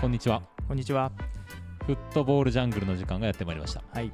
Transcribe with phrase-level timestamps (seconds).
[0.00, 1.12] こんにちはこんにちは。
[1.84, 4.06] フットボールジャングルの時間がやってまいりました、はい。
[4.06, 4.12] ね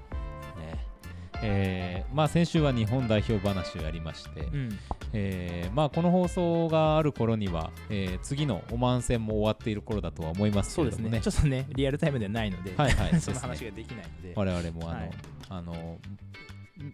[1.45, 4.79] えーまあ、先週は日本代表話をやりまして、うん。
[5.13, 11.05] えーまあ、この放送がある頃には、えー次のオマーン戦も終わっている頃だとは思いますけそうですね。
[11.05, 14.33] れどもねちょっとね、リアルタイムではないので、はいはい その話ができないので。
[14.35, 15.11] 我々もあの、はい
[15.49, 15.99] あの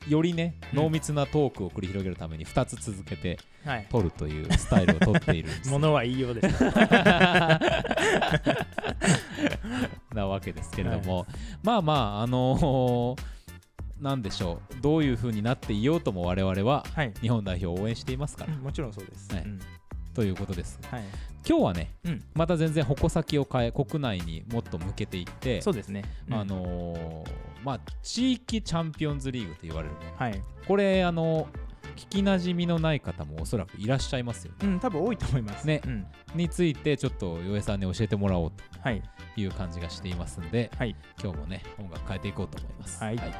[0.08, 3.86] よりねうん濃密なトークを繰り広げるために2つ続けてはい。
[3.90, 6.64] 撮るというスタイルを取っているんですものは言いようです。
[10.14, 11.26] なわけですけれども、
[11.62, 13.22] まあまああのー
[14.00, 17.12] なんでしょうどういう風になっていようとも我々ははい。
[17.20, 19.32] 日本代表を応援していますから、うんもちろんそうです。
[19.32, 19.60] はいうん
[20.14, 21.02] ということですはい。
[21.48, 22.24] 今日はねうん。
[22.34, 26.04] また全然矛先を変え国内にもっと向けていってそうですね。
[26.28, 27.30] うんあ、のー
[27.64, 30.42] まあ地域チャンピオンズリーグと言われるものはい。
[30.66, 31.48] これあの
[31.96, 35.66] 聞きなじみのない方もおそらくいらっしゃいますよねうん、多分多いと思います。
[35.66, 36.06] ねうん。
[36.34, 39.02] についてちょっと洋江さんに教えてもらおうはい。
[39.34, 40.96] という感じがしていますんではい。
[41.22, 43.34] 今日もね音楽変えていこうと思いますはいはい、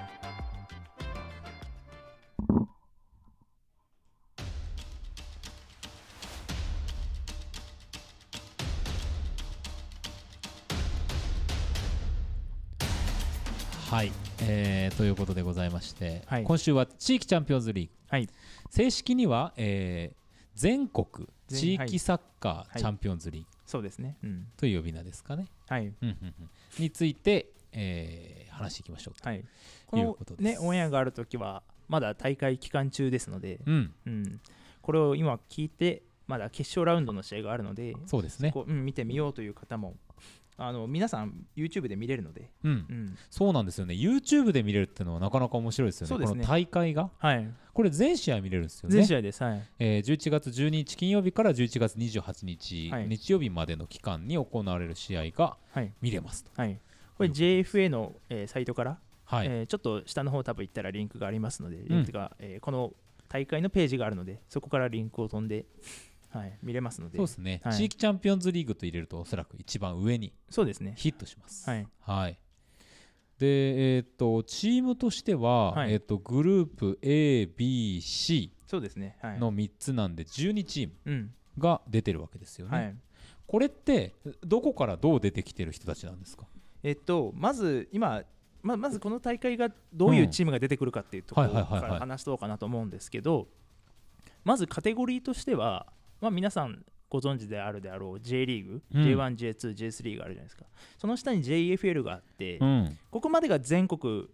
[14.40, 16.44] えーということでございまして、はい。
[16.44, 18.28] 今週は地域チャンピオンズリーグ、はい。
[18.70, 20.22] 正式には、えー
[20.54, 21.06] 全国
[21.48, 22.76] 地全域サッカはい。
[22.76, 23.42] ーチャンピオンズリー。
[23.42, 24.16] グそうですね。
[24.24, 24.46] うん。
[24.56, 25.92] という呼び名ですかね、はい。
[26.78, 29.44] について、えー話していきましょうと、はい。
[29.86, 30.42] このいうことです。
[30.42, 34.40] ね、オンエアがあるときは、まだ大会期間中ですので、うん、うん。
[34.80, 38.52] これを今聞いて、まだ決勝ラウンドの試合があるので、そうですね。
[38.52, 39.96] こううん、見てみようという方も
[40.64, 42.72] あの皆さん YouTube で見れるので、うん。
[42.72, 43.94] うん、そうなんですよね。
[43.94, 46.08] YouTube で見れるっていうのはなかなか面白いですよね。
[46.08, 46.41] そうですね。
[46.41, 47.10] この大会が。
[47.18, 48.94] はい、これ全試合見れるんですよね。
[48.94, 53.08] 全試合です、はい、えー11月12日金曜日から11月28日、はい。
[53.08, 56.50] 日曜日までの期間に行われる試合がはい、見れますと。
[56.55, 56.79] はい。
[57.17, 62.92] これ JFA の、えーサイトから、はい、えーちょっと下の方多分行ったらリンクがありますので、リンクが、えーこの
[63.29, 65.64] 大会のページがあるので、そこからリンクを飛んで、
[66.32, 70.94] はい、見れますので、そうですね、はい地域チャンピオンズリーグと入れるとおそらく一番上にそうですね。
[70.96, 71.68] ヒットします。
[71.68, 72.38] はい、はい
[73.38, 79.16] で、えーっとチームとしては、はいえーっとグループ A、B、C そうですね。
[79.20, 79.38] はい。
[79.38, 82.76] の3つなんで12チームうん、が出てるわけですよね。
[82.76, 82.96] はい。
[83.46, 84.14] これって
[84.46, 86.46] どこからどう出てきてる人たちなんですか？
[86.82, 88.22] えっと、まず今、
[88.62, 93.48] ままずこの大会がどういうチームが出てくるかっていうところから話そうかなと思うんですけど、
[94.44, 95.86] まずカテゴリーとしては、
[96.22, 99.02] まあ、皆さんご存知であるであろう J リーグ、うん。
[99.02, 100.64] J1、J2、J3 があるじゃないですか。
[100.96, 102.98] その下に JFL があって、うん。
[103.10, 104.28] ここまでが全国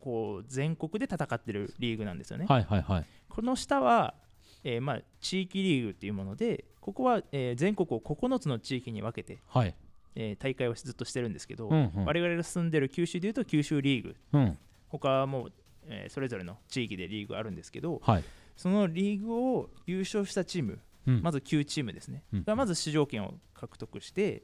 [0.00, 2.46] こう全国で戦ってるリーグなんですよね。
[2.48, 3.06] はいはいはい。
[3.28, 4.14] この下は、
[4.62, 9.74] えーまあ、地域リーグっていうもので、ここは、えー全国を9つの地域に分けて、はい。
[10.14, 12.04] えー大会をずっとしてるんですけど、うんうん。
[12.06, 14.58] 我々が住んでる九州でいうと九州リーグうん。
[14.88, 15.50] 他も、
[15.86, 18.24] えーそれぞれの地域でリーグがあるんですけどはい。
[18.56, 21.22] そのリーグを優勝したチームうん。
[21.22, 22.44] まず9チームですね、うん。
[22.44, 24.42] がまず出場権を獲得して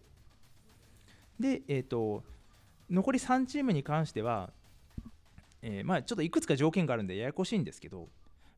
[1.39, 2.23] で、えー、と
[2.91, 4.51] 残り3チームに関しては、
[5.63, 8.09] えーまあ、ちょっといくつか条件があるんでややこしいんですけど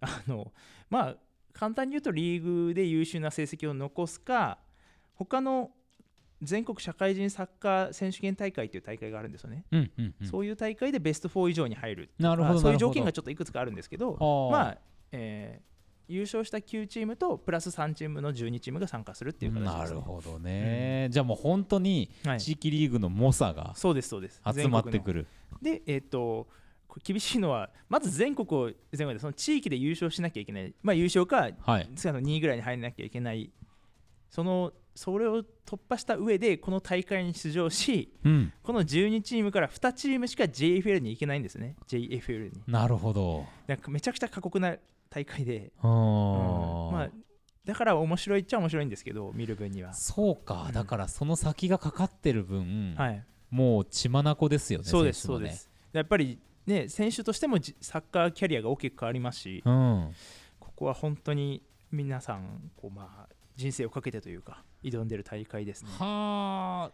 [0.00, 0.52] あの
[0.90, 1.16] まあ
[1.52, 4.58] 簡単に言うとリーグで優秀な成績を残すか
[5.14, 5.70] 他の
[6.40, 10.26] 全国社会人サッカー選手権大会という大会があるんですよね、うんうんうん。
[10.26, 14.78] そういう大会でベスト4以上に入るなるほどあそういう条件がちょっといくつかあるんですけどはあまあ、
[15.12, 15.71] えー
[16.12, 24.40] 優勝した9チームとプラス3チームの12チームが参加するっていう形です、ね、なるほどね、じゃあもう本当にはい、地域リーグの猛者がそうですそうです。
[24.44, 25.26] 集まって全くる、
[25.60, 26.46] でえっ、と
[26.92, 30.74] これ厳しいのはまず全国を全国でその地域で優勝しなきゃいけない。
[30.82, 31.90] まあ優勝かはい。
[31.96, 33.50] 次の2位ぐらいに入らなきゃいけない。
[34.28, 38.52] そのそれを突破した上でこの大会に出場しうん。
[38.62, 41.76] この12チームから2チームしか JFL に行けないんですね。
[41.88, 42.62] JFL に。
[42.66, 43.46] なるほど。
[43.66, 44.76] なんかめちゃくちゃ過酷な
[45.12, 45.72] 大会で。
[45.80, 45.92] あうん。
[45.92, 47.10] ーまあ、
[47.64, 50.72] だから面白いっちゃ面白いんですけど見る分には、そうか、うん。
[50.72, 55.70] だからその先がかかってる分、はい、もう血眼ですよねそうですそうです。
[55.92, 60.12] やっぱりね選手としてもじサッカーキャリアが大きく変わりますし、うん。
[60.58, 65.90] ここは本当に皆さんこう、まあ、人生をかけてというか挑んでる大会ですね。
[65.98, 66.92] はあ。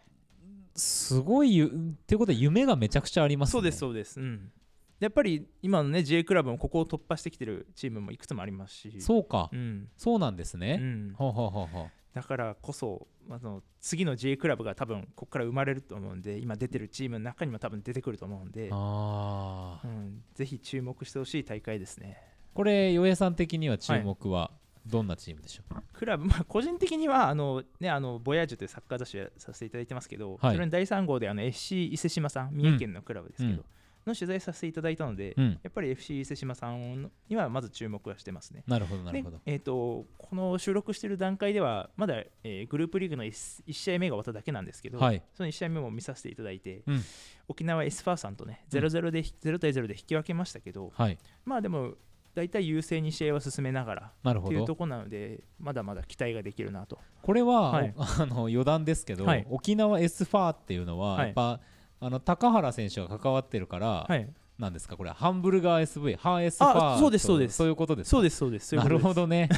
[0.75, 1.69] すごいゆっ
[2.05, 3.51] ていうことで夢がめちゃくちゃありますね。
[3.53, 4.19] そうですそうです。
[4.19, 4.51] うん
[4.99, 9.01] やっぱり今のね J クラブもここを突破してきてるチームもいくつもありますし。
[9.01, 9.87] そうか、うん。
[9.95, 11.91] そうなんですうね、ん、ほうほうほうほう。
[12.13, 22.17] だからこそあの次の J クラブが多分ここから生まれると思うんで今出てるチームの中にも多分出てくると思うんで、ああうん、ぜひ注目してほしい大会ですね。
[22.53, 24.51] これ与江さん的には注目は、
[24.85, 25.75] どんなチームでしょう？
[25.93, 30.55] クラブ、 まあ、個人的にはあの、ね、あのボヤージュというサッカー雑誌をさせていただいてますけど、はい。
[30.55, 33.65] それの第3号であの FC 伊勢志摩さん、三重県のクラブですけど、うん
[34.09, 35.59] の取材させていただいたので、うん。
[35.63, 38.63] やっぱり FC 伊勢志摩さんにはまず注目はしてますね。
[38.67, 39.39] なるほどなるでほど。
[39.45, 45.23] えー、とこの収録している段階では、まだ、えーグループリーグの 1, 試合目が終わっただけなんですけど、はい。
[45.33, 47.01] その1試合目も見させていただいて、うん。
[47.47, 48.79] 沖縄 S ファーさんとね、うん。
[48.79, 51.17] 0-0で、0対0で引き分けましたけど、はい。
[51.45, 51.95] まあでも、
[52.35, 56.99] 大体優勢に試合を進めながらというところなので、まだまだ期待ができるなと。
[57.21, 57.93] これは、はい。
[57.97, 59.45] お あの余談ですけど、はい。
[59.49, 61.25] 沖縄 S ファーっていうのは、はい。
[61.27, 61.59] やっぱ
[62.01, 64.95] あの高原選手が関わってるから、はい、なんですか？
[64.97, 67.55] これハンブルガー SV ハー S ファーあそうですとそうです。
[67.57, 68.67] そういうことですそうです、そうです。
[68.67, 69.49] そういうなるほどね。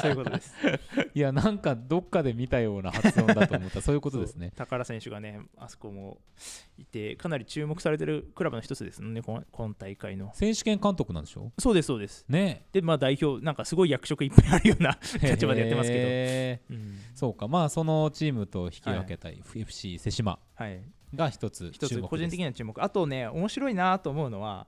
[0.00, 0.54] そういうことです。
[1.14, 3.80] いやなんかどっかで見たような発音だと思った。
[3.82, 4.52] そういうことですね。
[4.56, 6.18] 高原選手がね、あそこも
[6.78, 10.30] いて、かなり注目されてるクラブの一つですね、この今大会の。
[10.34, 11.52] 選手権監督なんでしょ？
[11.58, 12.24] そうです、そうです。
[12.28, 12.66] ね。
[12.72, 16.74] で、まあ代表、なんかすごい役職いっぱいあるような立場でやってますけど。
[16.74, 16.98] うん。
[17.14, 17.48] そうか。
[17.48, 20.80] まあそのチームと引き分けたい FC 伊勢志摩はい、
[21.16, 22.82] が一つ一つ個人的にな注目。
[22.82, 24.66] あとね、面白いなと思うのは、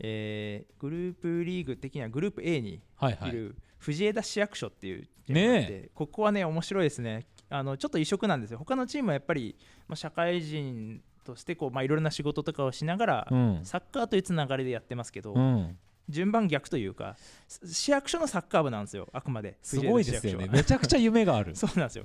[0.00, 3.30] えーグループリーグ的にはグループ A にはいはい。
[3.30, 7.26] いる藤枝市役所っていうチームがあって、ねここはね面白いですね。
[7.50, 8.58] あのちょっと異色なんですよ。
[8.58, 13.60] 他のチームはやっぱり、まあ、社会人としてこう、まあ、いろいろな仕事とかをしながら、うん。
[13.64, 15.78] サッカーというつながりでやってますけど、うん。
[16.08, 17.16] 順番逆というか
[17.48, 19.56] 市役所のサッカー部なんですよあくまで。
[19.62, 20.48] すごいですよね。
[20.52, 21.54] めちゃくちゃ夢がある。
[21.56, 22.04] そうなんですよ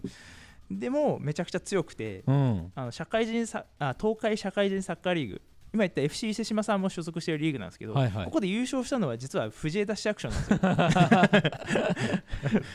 [0.69, 2.71] でもめちゃくちゃ強くてうん。
[2.75, 5.41] あの社会人サあ東海社会人サッカーリーグ。
[5.71, 8.25] 今言った FC 伊勢志摩さんも所属しているリーグなんですけど、はいはい。
[8.25, 10.59] ここで優勝したのは実は藤枝市役所なんですよ。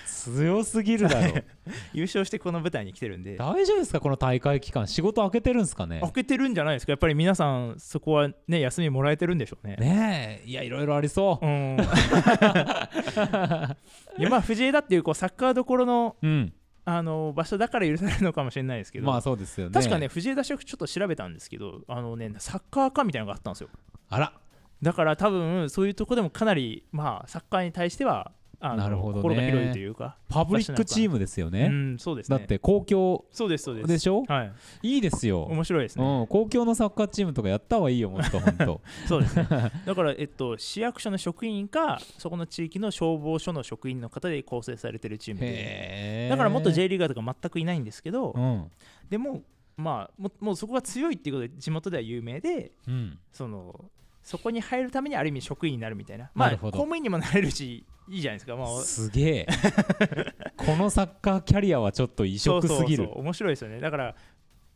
[0.07, 1.35] 強すぎるだろ。
[1.93, 3.37] 優勝してこの舞台に来てるんで。
[3.37, 3.99] 大丈夫ですか？
[3.99, 4.87] この大会期間。
[4.87, 5.99] 仕事開けてるんですかね？
[6.03, 6.93] 開けてるんじゃないですか？
[6.93, 9.75] やっぱり皆さんそこはね休みもらえてるんでしょうね。
[9.77, 10.49] ねえ。
[10.49, 11.47] いやいろいろありそう。
[11.47, 11.77] うん。
[14.19, 16.53] いやまあ藤枝っていうこうサッカーどころのうん
[16.87, 19.73] あの場所だから許されるのかもしれないですけど、まあそうですよね。
[19.73, 23.69] 確かね藤枝市役所ちょっと調べたんですけどあのねサッカー科みたいなのがあったんですよ。
[24.11, 24.33] あら。
[24.83, 28.33] だから多分そういうとこでもかなりまあサッカーに対しては
[28.67, 29.23] あのなるほどね。
[29.23, 32.39] 心が広いというか、パブリックチームですようねんそうですね。
[32.39, 33.89] だって公共そうですそうです。
[33.89, 34.25] でしょ？
[34.27, 34.53] はい。
[34.83, 35.43] いいですよ。
[35.43, 38.81] 面白いですね、うん公共のサッカーチームとかやった方がいいよもっと 本当。
[39.07, 39.47] そうですね。
[39.85, 48.71] だから、えっと、市役所の職員か、そこの地域の消防署の職員の方で構成されてるチームで、だからもっと J リーガーとか全くいないんですけど、うん。
[49.11, 49.43] でも、
[49.77, 53.19] まあも、もうそこが強いっていうことで、地元では有名で、うん。
[53.33, 53.91] その
[54.25, 58.57] そこに入るためにある意味職員になるみたいな、まあ、公務員にもなれるし、いいじゃないですか。
[58.57, 59.47] まあすげえ。
[60.57, 63.11] このサッカーキャリアはちょっと異色すぎる。
[63.19, 63.81] 面白いですよね。
[63.81, 64.17] だから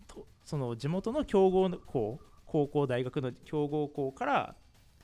[0.07, 4.57] とその地元の強豪の校高校大学の強豪校から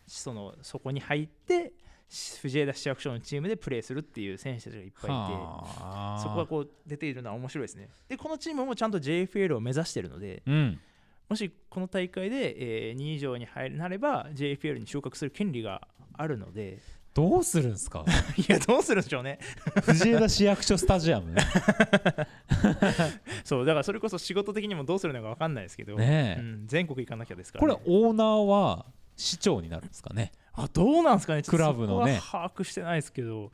[0.07, 1.73] そのそこに入って
[2.11, 6.21] し藤枝市役所のチームでプレーするっていう選手たちがいっぱいいてはあ。
[6.23, 7.89] そこがこう出ているのは面白いですね。
[8.09, 10.81] でこのチームもちゃんと JFL を目指しているのでうん
[11.35, 16.79] もしこの大会で、えー2位以上に入るなれば JFL に昇格する権利があるので。
[17.13, 18.05] どうするんですか？
[18.39, 19.39] いやどうするんでしょうね。
[19.85, 21.33] 藤枝市役所スタジアム？
[21.33, 21.43] ね
[23.45, 26.41] そうだからそれこそ仕事的にもどうするのか分かんないですけど、ねえ。
[26.41, 28.87] うん、全国行かなきゃですから、こね、れオーナーは
[29.17, 30.31] 市長になるんですかね？
[30.53, 31.43] あどうなんですかね？
[31.43, 32.21] クラブのね。
[32.31, 33.51] 把握してないですけど。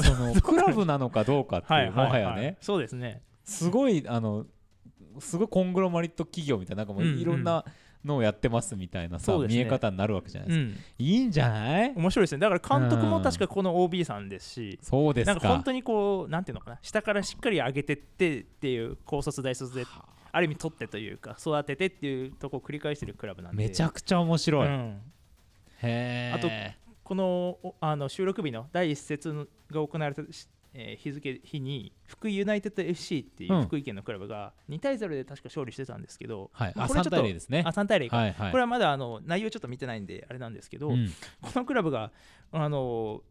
[0.00, 2.56] そのクラブなのかどうかっていう もはやね。
[2.60, 3.22] そうですね。
[3.44, 4.46] すごいあの
[5.20, 7.20] すごいコングロマリット企業みたいななんかもううんうん。
[7.20, 7.64] いろんな
[8.04, 9.64] のをやってますみたいなさ、そうですね。
[9.64, 11.06] 見え方になるわけじゃないですか、うん。
[11.06, 11.92] いいんじゃない？
[11.94, 12.38] 面白いですね。
[12.38, 15.32] だから監督もうん確かこの OB さんですしそうですか。
[15.32, 16.78] なんか本当にこうなんていうのかな。
[16.82, 19.84] 下からしっかり上げてってっていう高卒大卒で
[20.32, 20.40] あ。
[20.40, 23.62] る意味取ってというか育ててっていうとこを繰り返してるクラブなんで。
[23.62, 25.00] めちゃくちゃ面白い、うん。
[25.80, 26.48] へえあと
[27.04, 27.24] この
[27.62, 36.72] おあの収録日の第一節が行われたし、えー日付日に福井ユナイテッド FC っていう福井県のクラブが2対0で確か勝利してたんですけど、はい。
[36.76, 37.62] あ3まこれちょっと対0ですね。
[37.64, 38.50] あ3対0か、はいはい。
[38.50, 41.08] これはまだあの内容ちょっと見てないんであれなんですけど、うん。
[41.40, 42.10] このクラブが
[42.50, 43.22] あの、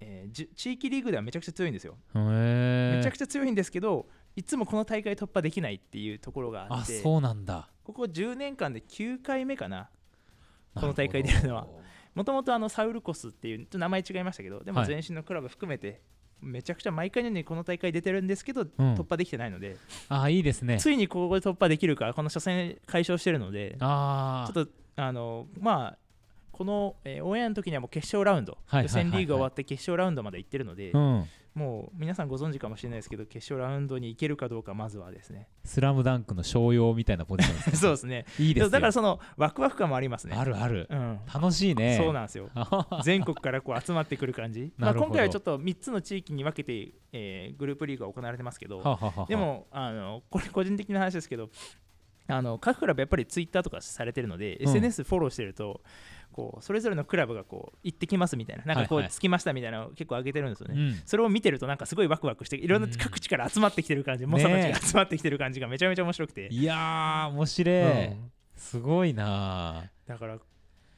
[0.00, 4.06] えーじ地域リーグではめちゃくちゃ強いんですよ、めちゃくちゃ強いんですけど
[4.36, 7.68] いつもこの大会突破できないっていうところがああってそうなんだ。
[7.82, 9.90] ここ10年間で9回目かな。
[10.74, 11.66] ここの大会出るのは。
[12.14, 14.88] もともとあのサウルコスっていう名前違いましたけどでもはい。
[14.88, 16.00] 前身のクラブ含めて
[16.40, 18.66] めちゃくちゃ毎回のようにこの大会出てるんですけど、ん。
[18.66, 19.76] 突破できてないので。
[20.08, 20.78] あいいですね。
[20.78, 23.76] ついにここで突破できるかこの初戦解消してるので。
[23.80, 25.98] あちょっとあのまあ
[26.52, 31.24] この、えーオンエアの時にはもう決勝ラウンド、予選リーグが終わって決勝ラウンドまで行ってるので、うん
[31.58, 35.48] もう皆さんご存知かもしれないですけど決勝ラウンドに行けるかどうかまずはですね。
[35.64, 38.26] スラムダンクの商用みたいなポジションですねそうですね。
[38.38, 40.36] いいですよだからそのワクワク感もありますね。
[40.38, 40.86] あるある。
[40.88, 41.20] うん。
[41.34, 41.96] 楽しいね。
[41.96, 42.48] そうなんですよ。
[43.02, 45.10] 全国からこう集まってくる感じ、まあ、なるほど。
[45.10, 48.98] 今回はちょっと3つの地域に分けて、えーグループリーグが行われてますけど
[49.28, 51.50] でもあのこれ個人的な話ですけど
[52.28, 54.62] あの各クラブやっぱりツイッターとかされてるので、ん。
[54.62, 55.80] SNS フォローしてると
[56.38, 59.10] こうそれぞれのクラブがこう行ってきますみたいななんかこはいはい。
[59.10, 61.02] う着きましたみたいなのを結構上げてるんですよね、うん。
[61.04, 68.30] それを見てるとなんかすごいワクワクしていろんな各地から集まってきてる感じ、猛者たちが集まってきてる感じがめちゃめちゃ面白くて、いやー面白い、うん。
[68.56, 70.38] すごいなだから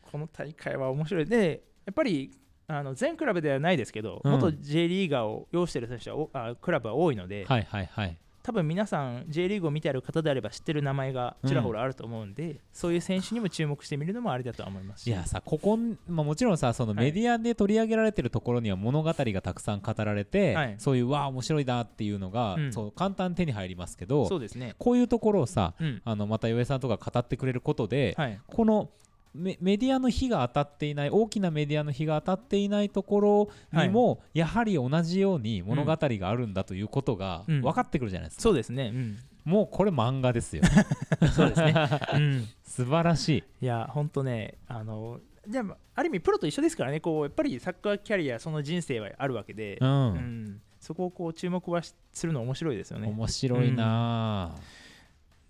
[0.02, 1.24] この大会は面白い。
[1.24, 2.32] でやっぱり
[2.66, 4.32] あの全クラブではないですけど、うん。
[4.32, 15.04] 元 J リーガーを擁している選手はおあクラブは多いので、はいはいはい多分皆さん J リーグを見てある方であれば知ってる名前がちらほらあると思うんで、そういう選手にも注目してみるのもありだとは思います。
[15.04, 17.06] しいやさここん、まあ、もちろんさそのはい。
[17.06, 20.74] メディアで取り上げられてるところには物語がたくさん語られて、はい。
[20.78, 22.72] そういうわあ面白いなっていうのが、うん。
[22.72, 24.74] そう簡単に手に入りますけどそうですね。
[24.78, 26.02] こういうところをさうん。
[26.04, 28.40] あのまた岩井さんとか語ってくれることで、はい。
[28.46, 28.90] この
[29.34, 37.60] メメディアの火が当たっていない大きなメディアの火が当たっていないところにも、やはり同じように物語があるんだということがうん。
[37.62, 38.90] 分かってくるじゃないですか、そうですね。
[38.94, 39.18] うん。
[39.44, 40.62] もうこれ漫画ですよ。
[41.34, 41.74] そうですね、
[42.14, 43.28] うん、素晴らし
[43.60, 43.64] い。
[43.64, 47.00] いや本当ねあのでもある意味プロと一緒ですからね。
[47.00, 50.60] こうやっぱりサッカーキャリアその人生はあるわけで、うん、うん。
[50.80, 53.08] そこをこう注目はしするの面白いですよね。
[53.08, 54.60] 面白いなあ、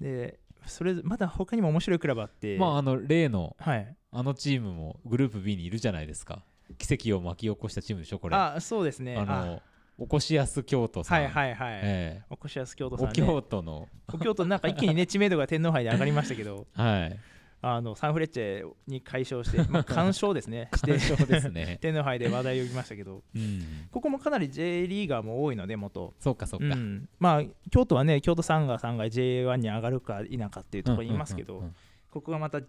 [0.01, 3.97] でそれまだ他にも面白いクラブあってまああの例のはい。
[4.13, 6.43] あのチームもグループ B にいるじゃないですか。
[6.79, 8.37] 奇跡を巻き起こしたチームでしょこれ。
[8.37, 9.17] ああそうですね。
[9.17, 9.63] あの
[9.99, 13.89] おこしやす京都さん、はいはいはい、えおこしやす京都えおさん、ね、京都の。
[14.13, 16.67] お京都なんか一気にね知名度が天皇杯で上がりましたけど。
[16.75, 17.19] はい
[17.63, 20.71] あのサンフレッチェに快勝して、まあ、完勝ですね。
[20.77, 21.79] してですね。
[21.81, 23.23] 天皇杯で話題を呼びましたけど。
[23.35, 26.15] うんここもかなり J リーガーも多いので元。
[26.19, 31.75] そうかそうか、うん、まあ京都はね京都サンガーさんが J1 に上がるか否かっていうところにいますけど、うんうんうん
[32.11, 32.61] ここがまた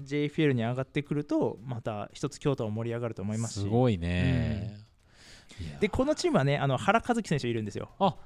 [0.00, 3.60] JFL に上がってくるとまた一つ京都も盛り上がると思いますし。
[3.60, 4.76] すごいね、
[5.60, 7.90] いやでこのチームはねあの原和樹選手いるんですよ。
[7.98, 8.16] あ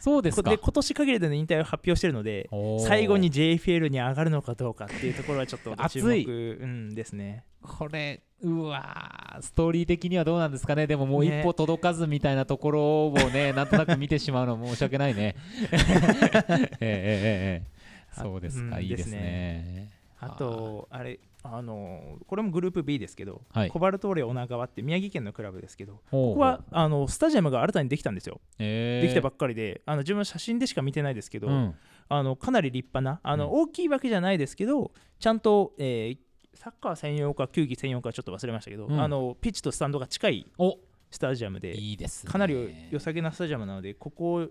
[0.00, 0.50] そうですか。
[0.50, 2.48] で今年限りでの引退を発表してるので
[2.86, 6.26] 最後に JFL に上がるのかどうかっていうところはちょっと注熱い。
[6.26, 7.44] 目、うん、ですね。
[7.62, 10.86] これうわーストーリー的にはどうなんですかね。
[10.86, 11.40] でももうね。
[11.40, 15.34] 一歩届かずみたいなところをね なんとなく見てしまうの申し訳ないね。
[15.72, 17.78] ええええええ
[18.22, 23.70] そうですか、うんいいですですねあとあれあのこれもグループ B ですけど、はい。
[23.70, 31.74] コバルトーレ女川って宮城県のクラブですけどこここはあのスタジアムが新たにできたんですよ、えー、できたばっかりであの自分は写真でしか見てないですけど、うん。
[32.08, 33.60] あのかなり立派なあの、うん。
[33.62, 36.18] 大きいわけじゃないですけどちゃんと、えー
[36.54, 39.00] サッカー専用か球技専用かちょっと忘れましたけど、うん。
[39.00, 40.76] あのピッチとスタンドが近いお。
[41.10, 42.32] スタジアムでいいですね。
[42.32, 44.48] かなり良さげなスタジアムなのでここ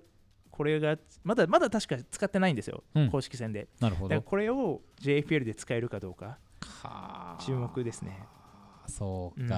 [0.50, 3.12] これがまだまだ確か使ってないんですよ、うん。
[3.12, 3.68] 公式戦で。
[3.82, 4.22] なるほど。
[4.22, 6.26] これを JFL で使えるかどうか。
[6.26, 6.47] はあ
[7.46, 8.28] 注目ですね。
[8.88, 9.52] そうか、うん。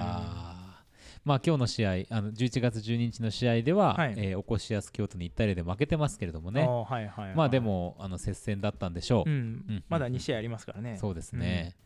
[1.24, 4.14] まあ今日の試合あの11月12日の試合では、はい。
[4.16, 6.62] えーおこしやす京都に1対0で負けてますけれどもね。
[6.62, 9.36] はいはいはいまあでもあの接戦だったんでしょう、うん。
[9.36, 9.84] うん。
[9.88, 10.96] まだ2試合ありますからね。
[10.98, 11.76] そうですね、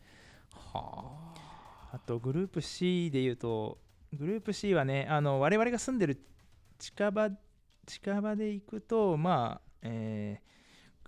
[0.51, 1.33] は
[1.93, 1.99] あ。
[1.99, 3.79] とグループ C でいうと
[4.13, 6.21] グループ C はねあの我々が住んでる
[6.77, 7.29] 近場
[7.85, 10.45] 近場で行くとまあえー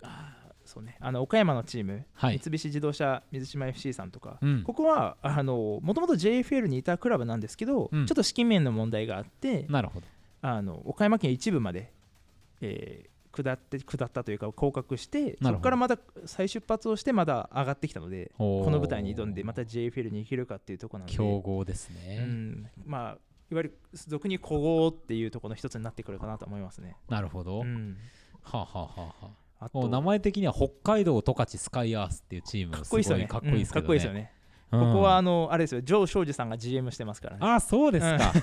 [0.04, 0.37] あー
[0.68, 0.98] そうね。
[1.00, 2.40] あの岡山のチーム、はい。
[2.40, 4.64] 三菱自動車水島 FC さんとか、うん。
[4.64, 8.06] ここはあのもともと JFL にいたクラブなんですけど、うん。
[8.06, 10.08] ちょっと資金面の問題があってなるほど。
[10.42, 11.92] あの岡山県一部まで、
[12.62, 21.16] えー下って下ったというか降格してそこからまた再出発をしてまだ上がってきたのでこの舞台に挑んでまた JFL に行けるかっていうところなので。
[21.16, 23.18] 強豪ですうね、ん、まあ
[23.50, 26.98] いわゆる俗に古豪っていうところの一つになってくるかなと思いますね。
[27.08, 27.98] なるほど、うん、
[28.42, 29.28] はあ、はあはあはあ、
[29.60, 33.28] あと名前的には北海道十勝スカイアースっていうチームかっこいいですよね。
[33.28, 34.32] かっこいいですけどね、うんかっこいいですよね。
[34.72, 34.80] うん。
[34.82, 37.40] ここはあのあれですよ、ジョー・庄司さんが GM してますからね。
[37.42, 38.34] あそうですか、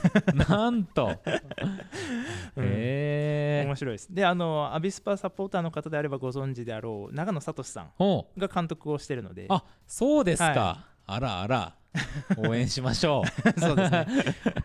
[0.48, 1.06] なんと。
[2.56, 2.64] うん。
[2.64, 4.12] へえ面白いです。
[4.12, 7.90] で、あのアビスパサポーターの方であればご存知であろう長野聡さん
[8.36, 11.74] が監督をしてるので、あそうですか、はあらあら。
[12.38, 13.26] 応援しましょう。
[13.60, 14.06] そうですね。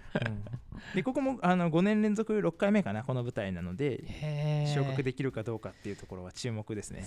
[0.90, 7.06] うんでここもあの5年連続6回目かな、この舞台なので、へ昇格できるかどうかっていうところは注目ですね。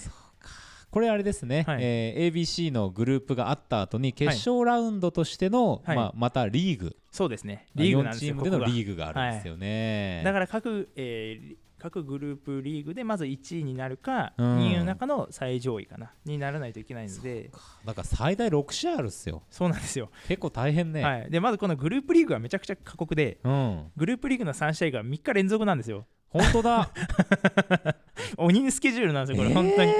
[0.90, 1.78] これあれですね、はい。
[1.82, 5.96] えー ABC のグループがあった後に決勝ラウンドとしての、はい。
[5.96, 6.96] まあ、またリーグ。
[7.10, 14.58] そうですね、リーグなん4ですよ、チームでのリーグがあるんですよね、だから各、えー各グループリーグでまず1位になるか、うん。
[14.58, 17.50] 2位の中の最上位かなにならないといけないので。
[17.84, 18.02] だか。
[18.02, 19.42] ら最大6試合あるっすよ。
[19.50, 23.90] そうなんですよ、結構大変ね、はい、でまずこのグループリーグはめちゃくちゃ過酷でうん。
[23.96, 26.90] グループリーグの3試合が3日連続なんですよ本当だ。
[28.36, 29.54] 鬼スケジュールなんですよこれ、えー。
[29.54, 29.92] 本当に。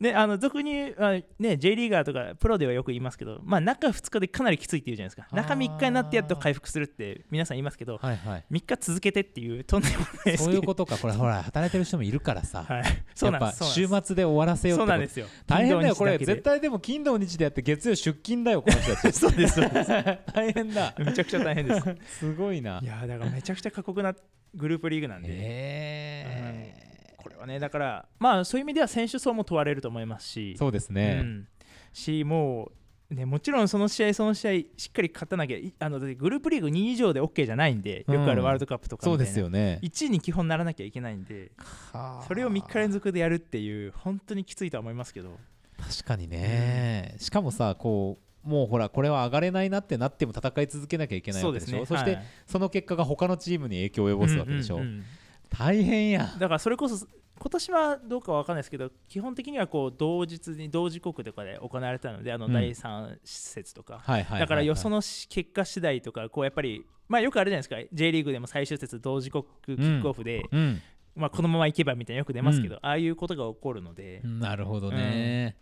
[0.00, 5.36] であの俗にあね J リーガーとかプロではよく言いますけどまあ中2日でかなりきついって言うじゃないですか。
[5.36, 8.44] 中3日になってやっと回復するって皆さん言いますけどはいはい。
[8.50, 11.12] 3日続けてっていうとんでもないスそういうケことかこれ。
[11.12, 12.84] ほら働いてる人もいるからさ、はい。
[13.14, 13.64] そうなんです。
[13.72, 15.26] 週末で終わらせようそうなんですよ。
[15.46, 16.18] 大変だよこれ。
[16.18, 19.18] 絶対でも金土日でやって月曜出勤だよこの人たち。
[19.18, 19.90] そうですそうです。
[20.32, 20.94] 大変だ。
[20.98, 21.96] めちゃくちゃ大変です。
[22.20, 22.80] すごいな。
[22.82, 24.14] いやーだからめちゃくちゃ過酷な
[24.54, 26.74] グループリーグなんで、え
[27.16, 30.56] これはねだからまあそういう意味では選手層も問われると思いますし。
[30.58, 31.48] そうですね、うん。
[31.92, 32.72] しもう
[33.14, 39.80] ね、もちろんその試合その試合しっかり勝たなきゃいあのグループリーグ2位以上で OK じゃないんでよくあるワールドカップとかそうですよね。
[39.82, 41.50] 1位に基本ならなきゃいけないんで。
[42.28, 45.38] それを3日連続でやるっていう本当にきついとは思いますけど。
[45.80, 51.84] 確かにね、しかもさこうもうほらこれは上がれないなってなっても戦い続けなきゃいけないわけでしょ？
[51.84, 52.24] そして、はい。
[52.46, 55.04] その結果が他のチームに影響を及ぼすわけでしょ、うんうんうん
[55.50, 57.04] 大変やだからそれこそ
[57.40, 62.52] 今年はどうかわかんないですけど基本的にはこう同日に同時刻とかで行われたのであのうん。
[62.52, 64.40] 第3節とか、はいはいはいはい。
[64.42, 67.76] だからよそのし結果次第とかこうやっぱりまあよくあるじゃないですか。
[67.92, 70.80] J リーグでも最終節同時刻キックオフで、うん。
[71.16, 75.56] まあ、このままいけばみたいなよく出ますけど、ああいうことが起こるので、なるほどね、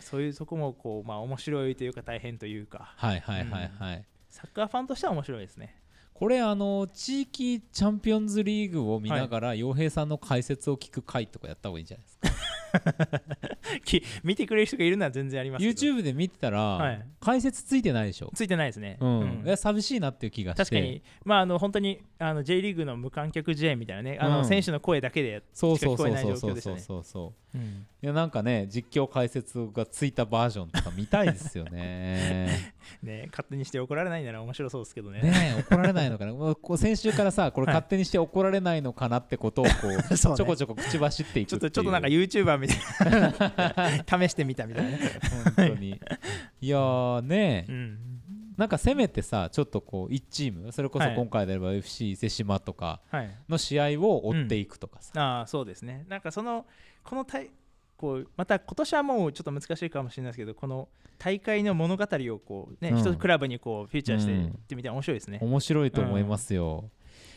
[0.00, 2.92] そういうそこもこうまあ面白いというか大変というか。
[2.96, 5.74] はいはいはいはい、サッカーファンとしては面白いですね。
[6.14, 12.28] これあの地域チャンピオンズリーグを見ながら洋、平さんの解説を聞く回とかやった方がいいんじゃないですか？
[13.84, 15.80] き見てくれる人がいるのは全然ありますけど。
[15.80, 17.06] YouTube で見てたら、はい。
[17.20, 19.42] 解説ついてないでしょ、ついてないですね、うん。
[19.46, 19.56] うん。
[19.56, 20.64] 寂しいなっていう気がして。
[20.64, 24.44] 確かに、まあ、あの本当にあの J リーグの無観客試合みたいなね、あのうん。
[24.44, 26.80] 選手の声だけでそうそうそうしか聞こえないそうそうそう状況でしたね。
[26.80, 27.58] そうそう。
[27.58, 32.72] うんいやなんかね実況解説がついたバージョンとか見たいですよね。
[33.02, 35.20] ね勝手にして怒られないなら面白そうですけどね。
[35.20, 36.32] ねえ怒られないのかな。
[36.32, 37.74] もうこう先週からさこれはい。
[37.74, 40.36] 勝手にして怒られないのかなってことをこう そうね。
[40.36, 44.04] ちょこちょこ口走っていくちょっとちょっとなんか YouTuber みたいな。
[44.28, 44.90] 試してみたみたいな。
[44.90, 44.98] ね。
[45.56, 46.00] 本当に。
[46.60, 47.66] いやーね。
[47.68, 47.98] うん。
[48.56, 51.16] なんかせめてさちょっとこう1チームそれこそはい。
[51.16, 56.06] 今回であれば FC 伊勢志摩とかはい、の試合を追っていくとかさ、ああそうですね。
[56.08, 56.64] なんかその
[57.02, 57.50] この大
[57.98, 62.98] こうまた今年はもうちょっと難しいかもしれないですけどこの大会の物語をこうね、うん。
[62.98, 65.40] 一つクラブにこうフィーチャーしてうんいってみて面白いですね。
[65.42, 66.90] 面白いと思いますよ、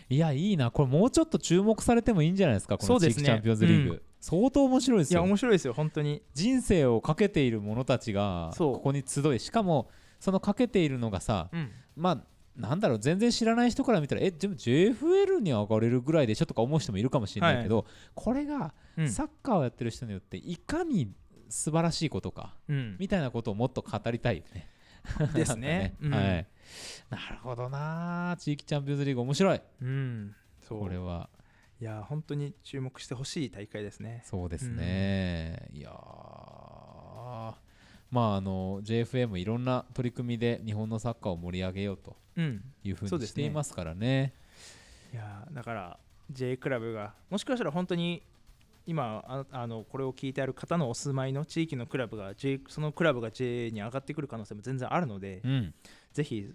[0.07, 0.69] いやいいな。
[0.69, 4.01] これもうちょっと注目されてもいいんじゃないですかこの地域チャンピオンズリーグ、うん。
[4.19, 6.21] 相当面白いですいやよ面白いですよ本当に。
[6.35, 11.71] 人生をかけている者たちがここに集いしかもそのかけているのがさうん。
[11.95, 12.23] まあ
[12.55, 19.09] なんだろう全然知らない人から見たらえでも JFL に上がれるぐらいでしょとか思う人もいるかもしれないけど、これがうん。
[19.09, 21.11] サッカーをやってる人によっていかに
[21.49, 22.97] 素晴らしいことかうん。
[22.99, 24.67] みたいなことをもっと語りたいよね。
[25.33, 25.95] ですね。
[26.01, 26.47] なんかはい、
[27.09, 29.61] なるほどな地域チャンピオンズリーグ面白い。
[29.81, 30.35] うん、
[30.69, 31.29] これは。
[31.79, 34.21] いや本当に注目してほしい大会ですね。
[34.23, 37.55] そうですね、いやー。
[38.11, 44.33] まああの JFM いろんな取り組みで日本のサッカーを盛り上げようとうん、いうふうにしていますからね。
[45.11, 45.99] いやだから
[46.29, 48.23] J クラブがもしかしたら本当に
[48.85, 55.73] 今ああのこれを聞いてある方のお住まいの地域のクラブが J そのクラブが J に上がってくる可能性も全然あるので、うん、
[56.13, 56.49] ぜひ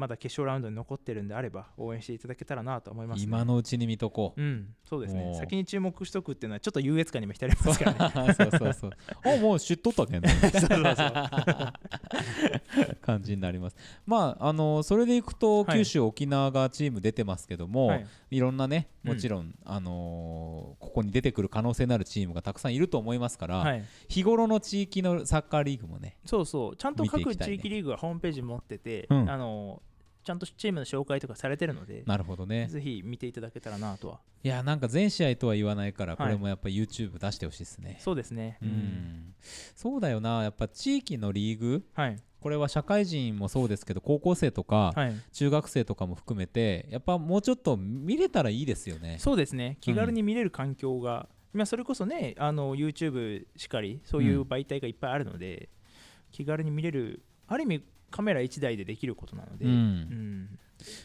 [0.00, 4.40] まだ決勝ラウンドに残ってるんであれば応援していただけたらなと思います、ね、今のうちに見とこう。
[4.40, 8.90] うんそうですね先に注目しとくっていうのはちょっと優越感にも浸りますからねそうそうそう。
[9.24, 10.28] あもう知っとったけんね。
[10.28, 13.76] そうそうそう感じになります。
[14.06, 26.16] まああのそれでいくとはい九州、沖縄がチーム出てますけども、はいい、ろんなねうんもちろん、あのーここに出てくる可能性のあるチームがたくさんいると思いますから、はい日頃の地域のサッカーリーグもね。
[26.24, 29.82] そうそうちゃんと各地域リーグはホームページ持ってて、うんあの
[30.22, 32.66] ちゃんとチームの紹介とかされてるので、なるほどね。
[32.68, 34.20] ぜひ見ていただけたらなとは。
[34.42, 36.32] いやなんか全試合とは言わないからこはい。
[36.32, 37.96] れもやっぱ YouTube 出してほしいですね。
[38.00, 38.58] そうですね。
[38.62, 39.34] うん、
[39.74, 40.42] そうだよな。
[40.42, 42.16] やっぱ地域のリーグはい。
[42.40, 45.14] これは社会人もそうですけど高校生とかはい。
[45.32, 49.16] 中学生とかも含めてやっぱもうちょっと見れたらいいですよね。
[49.18, 49.78] そうですね。
[49.80, 55.68] 気軽に見れる環境が、まあそれこそねあの YouTube しかりそういう媒体がいっぱいあるので、
[56.30, 59.72] 気軽に見れるある意味カメラ1台でできることなので、うん。
[59.72, 60.58] うん。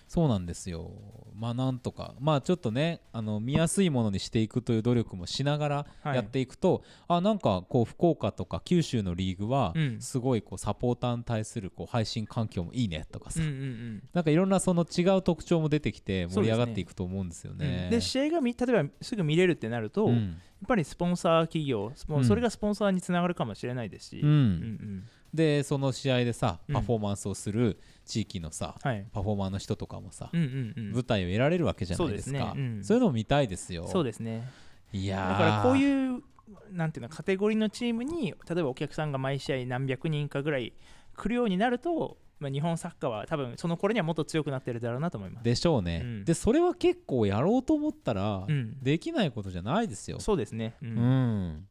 [0.08, 0.90] そうなんですよ。
[1.38, 2.14] まあなんとか。
[2.20, 6.16] まあちょっとねあの見やすいものにしていくという努力もしながらはい。
[6.16, 10.02] やっていくと、あなんかこう福岡とか九州のリーグはうん。
[10.02, 14.04] すごいこうサポーターに対するこう配信環境もいいねとかさ、うんうんうん。
[14.14, 17.58] なんかいろんなその違う特徴も出てきて盛り上がっていくと思うんですようん。
[17.60, 17.90] ね。
[17.92, 20.38] で試合がみ例えばすぐ見れるってなると、やっうん
[20.68, 24.30] ぱりスポンサー企業それがスポンサーにつながるかもしれないですし、うん。
[24.30, 25.04] うんうん
[25.36, 26.76] でその試合でさうん。
[26.76, 29.06] パフォーマンスをする地域のさ、はい。
[29.12, 30.92] パフォーマーの人とかもさ、うんうんうん。
[30.94, 32.40] 舞台を得られるわけじゃないですか。
[32.40, 32.54] そうね。
[32.56, 32.84] うん。
[32.84, 33.88] そういうのを見たいですよ。
[33.88, 34.50] そうですね。
[34.92, 35.30] いやー。
[35.32, 36.24] だからこういう
[36.72, 40.74] なんていうのカテゴリーのチームに例えばお客さんが毎試合何百人かぐらい
[41.16, 45.44] 来るようになると、まあ、日本サッカーは多分その頃にはもっと強くなってるだろうなと思います。
[45.44, 46.26] でしょうね、うん。
[46.26, 50.20] でそれは結構やろうと思ったら、うん、できないことじゃないですよ。
[50.20, 50.94] そうですね、ううん。
[50.94, 51.68] ん、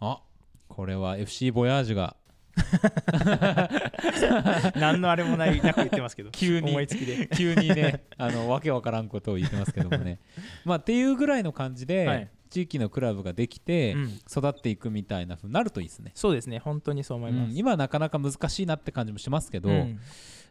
[0.00, 0.20] あ
[0.68, 2.16] これは FC ボヤージュが
[4.76, 6.30] 何のあれもないなく言ってますけど。
[6.30, 6.70] 急に。
[6.70, 7.28] 思いつきで。
[7.34, 10.20] 急にねあのわけわからんことを言ってますけどもね。
[10.64, 12.28] まあっていうぐらいの感じで、はい。
[12.50, 14.04] 地域のクラブができて、うん。
[14.06, 17.50] 育っていくみたいな風になるといいですね、そうですね本当にそう思います。
[17.50, 17.56] うん。
[17.56, 20.00] 今はなかなか難しいなって感じもしますけど、うん。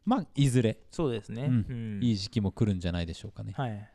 [0.06, 1.50] まあいずれ、そうですね、
[2.02, 3.90] いい時期も来るんじゃないでしょうかね、はい、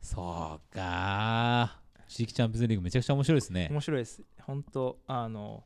[0.00, 3.68] そうか地域チャンピオンズリーグめちゃくちゃ面白いですね。
[3.70, 4.22] 面白いです。
[4.40, 5.64] 本当あの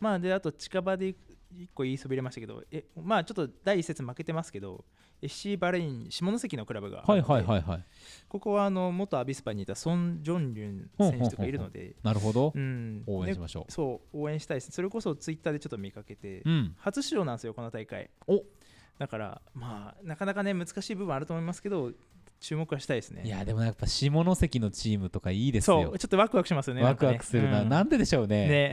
[0.00, 1.14] まあであと近場で
[1.58, 4.84] 一個言いそびれましたけどえまあちょっと第一節負けてますけど
[5.22, 7.84] FC バレイン下関のクラブがあはいはいはいはい。
[8.28, 14.72] ここはあの元アビスパにいたソン・ジョンリュン選手とかいるので、なるほど、うん、で応援しましょそう応援したいです。
[14.72, 16.74] それこそツイッターでちょっと見かけて、ううん。
[16.78, 18.10] 初出場なんですよこの大会。
[18.26, 18.42] お。
[18.98, 21.92] だからまあなかなかね難しい部分あると思いますけど
[22.40, 23.22] 注目はしたいですね。
[23.24, 25.82] いやでもやっぱ下関のチームとかいいですよ。
[25.82, 25.98] そう。
[25.98, 27.68] ちょっとワクワクしますよねワクワクするな、ね。
[27.68, 28.48] なんででしょうね。
[28.48, 28.72] ね。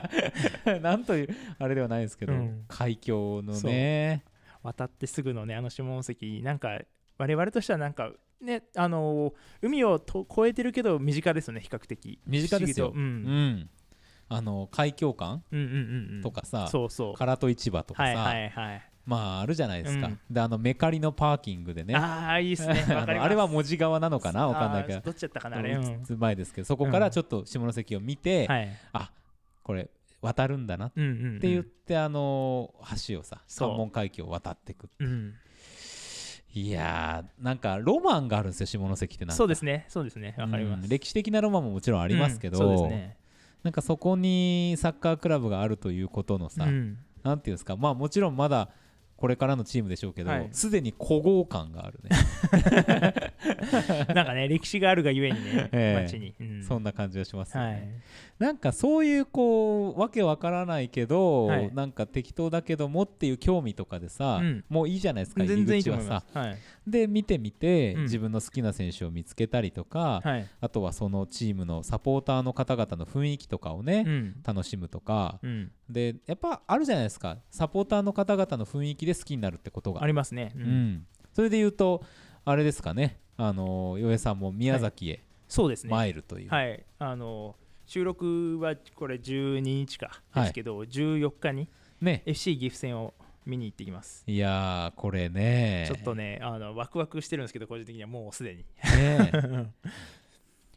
[0.82, 2.64] なんというあれではないですけど、うん。
[2.68, 4.24] 海峡のね。
[4.62, 6.80] 渡ってすぐのねあの下関なんか
[7.18, 12.20] 我々としてはなんかねあの海をと越えてるけど身近ですよね比較的。
[12.26, 12.92] 身近ですよ。
[12.92, 13.30] 不思議と。
[13.30, 13.48] ううん。
[13.50, 13.70] ん
[14.28, 16.22] あの海峡館うんうんうんうん。
[16.22, 17.14] とかさ、そうそう。
[17.16, 20.20] 唐戸市場とかさ、はいはいはいまああるじゃないですか、うん。
[20.28, 21.94] であのメカリのパーキングでね。
[21.94, 22.84] ああいいですね。
[22.92, 24.48] あれは文字側なのかな？
[24.48, 25.00] わかんないけど。
[25.00, 26.04] どっちやったかなあれ、うん。
[26.08, 26.18] うん。
[26.18, 28.68] 前ですけどそこからちょっと下関を見て、はい。
[28.92, 29.10] あ
[29.62, 29.88] これ
[30.20, 31.40] 渡るんだなっうんうんうん。
[31.40, 32.74] て言って、あの
[33.06, 35.34] 橋をさ関門海峡を渡っていくうん。
[36.52, 39.36] いやーなんかロマンがあるんですよ下関ってなんか。
[39.36, 39.84] そうですね。
[39.88, 40.34] そうですね。
[40.38, 40.88] わかります、うん。
[40.88, 42.78] 歴史的なロマンももちろんありますけど、うん。
[42.78, 43.16] そうですね。
[43.62, 46.98] なんかそこにサッカークラブがあるということのさ、うん。
[47.22, 47.76] なんていうんですか。
[47.76, 48.70] まあもちろんまだ
[49.16, 50.48] これからのチームでしょうけどはい。
[50.52, 52.10] すで、に古豪感があるね、
[54.14, 56.02] なんかね歴史があるがゆえにね、 ええ。
[56.02, 56.62] 街に、うん。
[56.62, 57.88] そんな感じがしますよね、はい
[58.38, 61.74] なんかそういうこうわけわからないけど、はい。
[61.74, 64.64] なんか適当だけどもっていう興味とかでさ、うん。
[64.68, 66.24] もういいじゃないですか入全然いり口はさ。
[66.30, 68.02] すはい、で見てみて、うん。
[68.02, 70.46] 自分の好きな選手を見つけたりとか、はい。
[70.60, 74.34] あとはそのチームのサポーターの方々の雰囲気とかをね、うん。
[74.44, 77.38] 楽しむとか、うん、でやっぱあるじゃないですか。
[77.50, 80.02] サポーターの方々の雰囲気で好きになるってことが。
[80.02, 80.66] ありますね、ううん。
[80.66, 82.02] ん、それで言うと
[82.44, 83.18] あれですかね。
[83.38, 85.90] あの洋江さんも宮崎へそうですね。
[85.90, 87.54] 参るという、はい、あの
[87.86, 91.68] 収録はこれ12日かですけど、14日に
[92.00, 93.14] ね FC 岐阜戦を
[93.46, 94.24] 見に行ってきます。
[94.26, 98.64] いやーこれねちょっとねあのワクワクしてるんですけど個人的にはもうすでに。
[98.96, 99.30] ね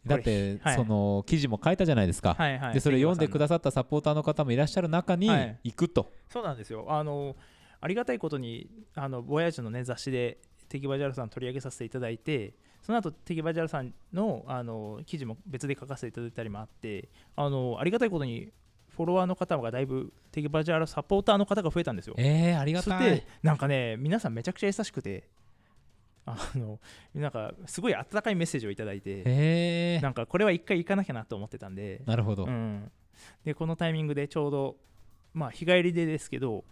[0.06, 2.74] だって、はいその記事も書いたじゃないですか、はいはい。
[2.74, 6.86] でそれ読んでくさださったサポーターの方もいらっしゃる中にはい行くと、そうなんですよ。
[6.89, 7.36] あの
[7.82, 10.38] ありがたいことにあのボヤージュのね雑誌で
[10.69, 12.54] テキバジャルさん取り上げさせていただいて。
[12.89, 18.52] その後テキバジャルさんのあの記事も別で書かせていただいたりもあってあのありがたいことに
[18.95, 22.15] フォロワーの方がだいぶテキバジャルサポーターの方が増えたんですよ。
[22.17, 23.23] えー、ありがたい。
[23.43, 25.30] なんかね皆さんめちゃくちゃ優しくて
[26.25, 26.80] あの
[27.13, 32.91] なんかすごい温かいメッセージをいただいてえー、なんかこれは一回行かなきゃなと思ってたんでなるほど、うん、
[33.45, 34.78] でこのタイミングでちょうど
[35.36, 36.63] まあ日帰りでですけど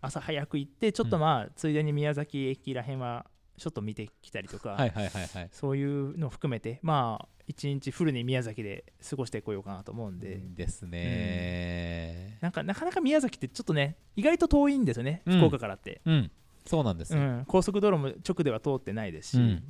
[0.00, 5.48] 朝早く行ってちょっとまあ、ついでに宮崎駅らへんはちょっと見てきたりとか、はいはいはいはい。
[5.52, 12.38] そういうのを含めてまあ一日フルに宮崎で過ごしてこようかなと思うんで、ですね。
[12.40, 15.38] なんかなかなか宮崎ってちょっとね意外と遠いんですよね、うん。
[15.38, 16.00] 福岡からって。
[16.04, 16.30] うん、
[16.66, 19.62] そうなんですよ、うん、高速道路も直では通ってないですし、うん。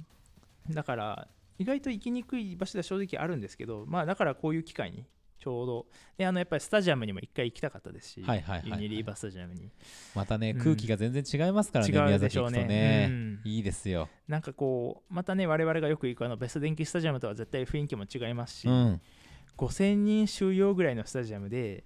[0.71, 5.05] だから意外と行きにくい場所では正直あるんですけど、まあ、だからこういう機会に
[5.39, 5.87] ちょうど。
[6.17, 8.83] であのやっぱりスタジアムにも一回行きたかったですし、はいはいはいはい。
[8.83, 9.71] ユニリーバースタジアムに。
[10.15, 10.59] またね、うん。
[10.61, 12.63] 空気が全然違いますからね違う宮崎行くでしょうね。
[12.63, 13.41] とね、うん。
[13.45, 19.01] いいですよ、なんかこうまたね我々がよく行くあのベスト電気スタジアムとは絶対雰囲気も違いますし、うん、
[19.57, 21.85] 5000人収容ぐらいのスタジアムで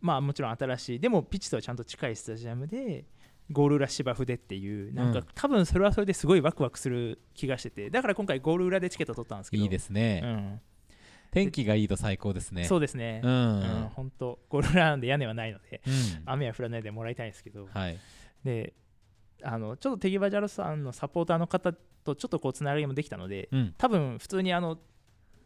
[0.00, 3.04] まあもちろん新しいでもピッチとはちゃんと近いスタジアムで
[3.50, 5.26] ゴール裏芝生でっていうなんか、うん。
[5.34, 9.62] 多分それはそれですごいワクワクする気がしててだから今回ゴール裏でチケット取ったんですけど。
[9.62, 10.60] いいですね、うん
[11.32, 12.64] 天気がいいと最高ですね。
[12.64, 13.22] そうですね。
[13.24, 16.22] う、うんん、本当ゴール裏なんで屋根はないのでうん。
[16.26, 17.68] 雨は降らないでもらいたいんですけど。
[17.72, 17.98] はい。
[18.44, 18.74] で
[19.42, 24.78] あのちょっとテギバジャルさんのサポーターの方とちょっとこうつながりもできたのでうん、多分普通にあの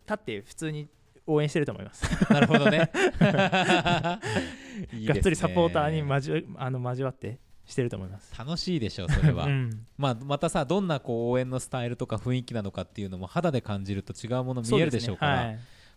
[0.07, 0.89] 立って普通に
[1.27, 2.33] 応援してると思います。
[2.33, 2.91] なるほどね。
[4.93, 5.07] いいですね。
[5.07, 8.33] がっつりサポーターに交わあの交わってしてると思います。
[8.39, 9.87] 楽しいでしょうそれは、うん。
[9.97, 15.55] まあ、またさどんなこう応援のスタイルとか雰囲気なのかっていうのも肌で感じると違うもの見えるでしょうから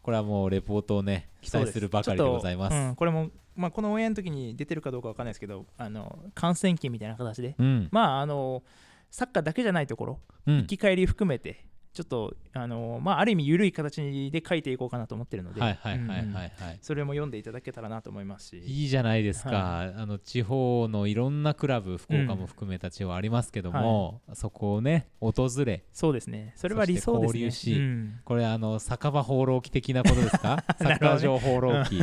[0.10, 2.74] これはもうレポートをね期待するばかりでございます。
[2.74, 7.54] うんこれも、まあ、この応援の時に出てるかどうかわかんないですけどあの観戦記みたいな形で。
[7.60, 7.90] うん。
[7.92, 8.64] まああの
[9.12, 10.58] サッカーだけじゃないところうん。
[10.62, 18.60] 行き帰り含めてちょっとあのまあある意味緩い形で書いていこうかなと思ってるのではいはいはいはいうんうんはいそれも読んでいただけたらなと思いますし。
[18.60, 26.54] いいじゃないですか、はあの地方のいろんなクラブ福岡も含めた地方ありますけども、そこをね訪れそうですね。
[26.56, 27.42] それは理想ですね。
[27.42, 28.20] 交流しうん。
[28.24, 30.64] これあの酒場放浪記的なことですか？
[30.78, 32.02] サッカー場放浪記。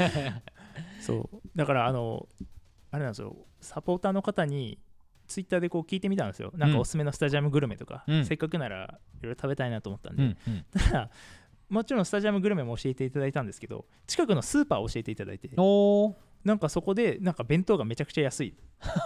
[1.00, 1.40] そう。
[1.56, 2.28] だからあの
[2.90, 3.36] あれなんですよ。
[3.60, 4.78] サポーターの方に
[5.30, 6.52] ツイッターでこう聞いてみたんですよ。
[6.56, 8.24] なんかおすすめのスタジアムグルメとか、うん。
[8.24, 10.64] せっかくならいろいろ食べたいなと思ったんで、うんうん。
[10.72, 11.10] ただ
[11.68, 15.48] もちろんスタジアムグルメも教えていただいたんですけど近くのスーパーを教えていただいて。
[16.44, 18.54] なんかそこでなんか弁当がめちゃくちゃ安い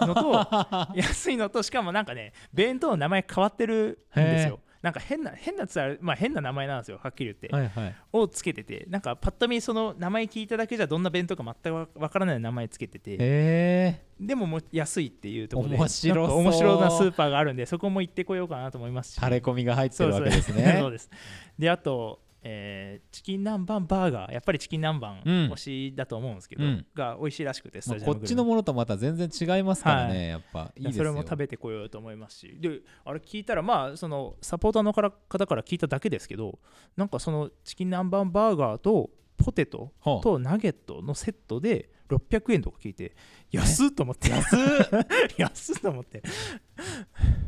[0.01, 0.31] のと
[0.95, 7.95] 安いのとしかもなんかね弁当の名前変わってるんですよなんか変な変なつあるまあ変な名前なんですよはっきり言って、はいはい。
[8.13, 8.85] をつけてて。
[8.87, 13.17] なんかパッと見その名前聞いただけじゃどんな弁当か全くわわからない名前つけてて。
[13.19, 14.05] え。
[14.19, 15.75] でももう安いっていうところで。
[15.77, 19.19] 面白面白なスーパーがあるんでそこも行ってこようかなと思いますし。
[19.21, 21.09] れ込みが入ってるわけですそうね です。
[21.57, 24.33] であと、えーチキン南蛮バーガー。
[24.33, 25.51] やっぱりチキン南蛮うん。
[25.53, 26.85] 推しだと思うんですけど、うん。
[26.93, 30.27] が美味しいらしくてスこっちのものとまた全然違いますからね、はい。
[30.29, 30.71] やっぱ。
[30.75, 31.05] いいいやですよ。
[31.05, 32.57] それも食べてこようと思いますし。
[32.61, 35.09] であれ聞いたらまあそのサポーターの方
[35.47, 36.59] から聞いただけですけど
[36.95, 43.15] なんかそのチキン南蛮バーガーとポテトとナゲットのセットで600円とか聞いて
[43.49, 44.29] 安っと思って。
[44.29, 44.59] 安っ？
[45.37, 46.21] 安っと思って。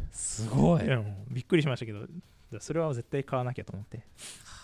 [0.10, 0.82] すごい。
[1.30, 2.08] びっくりしましたけど
[2.60, 4.04] それは絶対買わなきゃと思って。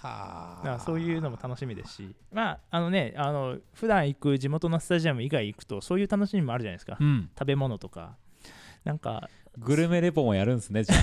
[0.01, 2.15] はそういうのも楽しみですし。
[2.31, 6.97] まああのねあの普段行く地元のスタジアム以外行くとそういう楽しみもあるじゃないですか。
[6.99, 7.29] うん。
[7.37, 8.17] 食べ物とか。
[8.83, 10.95] なんかグルメレポもやるんですねじゃ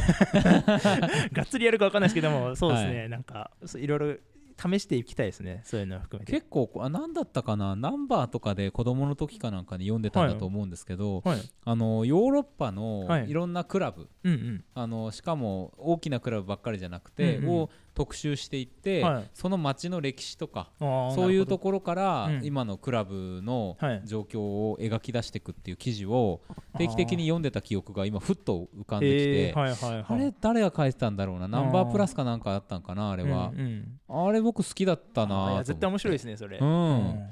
[1.33, 4.17] がっつりやるか分かんないですけどもそうですね、はなんかいろいろ
[4.61, 5.63] 試していきたいですね。
[5.65, 6.33] そういうのを含めて。
[6.33, 7.75] 結構あ何だったかな？
[7.77, 11.41] ナンバーとかで子供の時かなんかに読んでたんだと思うんですけど、はい。
[11.65, 13.31] あのヨーロッパのはい。
[13.31, 14.65] いろんなクラブ、うんうん。
[14.75, 17.51] あのしかも大きなクラブばっかりじゃなくて、うんうん。
[17.55, 19.31] を特集していって、はい。
[19.35, 22.41] その街の歴史とかそういうとこころからうん。
[22.45, 24.03] 今のクラブのはい。
[24.05, 26.41] 状況を描き出していくっていう記事を
[26.79, 30.05] 定期的に読んでた記憶が今ふっと浮かんできて、はいはいはい。
[30.09, 31.49] あれ誰が書いてたんだろうな？
[31.49, 33.53] ナンバープラスかなんかあったんかなああれは。
[33.55, 33.61] うん、
[34.09, 34.27] うん。
[34.27, 36.59] あれ僕好きだったな絶対面白いですねそれ。
[36.59, 37.27] うん。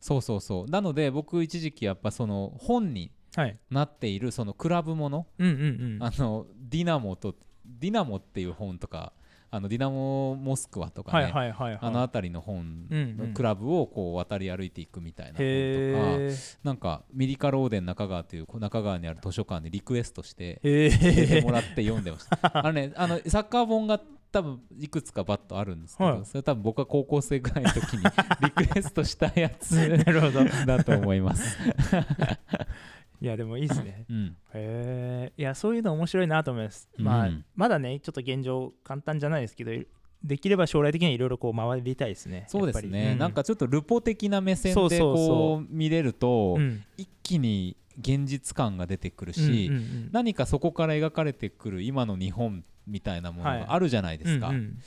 [0.00, 0.70] そうそうそう。
[0.70, 3.58] なので僕一時期やっぱその本にはい。
[3.70, 5.60] なっているそのクラブものうんうん
[5.94, 6.02] うん。
[6.02, 9.12] あのディナモとディナモっていう本とか
[9.54, 12.88] あのディナモモスクワとかね、あの辺りの本
[13.34, 16.34] クラブをこう渡り歩いていくみたいな本とか、へ
[16.64, 22.38] なんかミリカローデン中川という中川にある図書館でリクエストしてえへ出てえもらって読んでました。
[22.58, 24.00] あのねあのサッカー本が
[24.32, 26.24] 多分いくつかバッとあるんですけど、はい。
[26.24, 28.04] それ多分僕が高校生ぐらいの時に
[28.40, 30.44] リクエストしたやつ なるほど。
[30.64, 31.58] だと思います、
[33.22, 34.04] いやでもいいですね。
[34.10, 35.32] うん、へえ。
[35.36, 37.44] いやそういうの面白いなと思います、まあうん。
[37.54, 39.70] まだねちょっと現状簡単じゃないですけど
[40.24, 42.46] できれば将来的にはいろいろこう回りたいですね。
[42.48, 43.20] そうですね、やっぱり。
[43.20, 46.82] なんかちょっとルポ的な目線でこう見れるとうん。
[46.96, 50.08] 一気に現実感が出てくるうんうんし、うん。
[50.10, 53.60] 何かそこから描かれてくる今の日本みたいなものはい。
[53.60, 54.78] があるじゃないですか、うんうん。